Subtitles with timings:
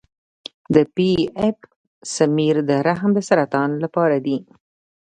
[0.73, 1.09] د پی
[1.41, 1.57] ایپ
[2.15, 4.37] سمیر د رحم د سرطان لپاره دی.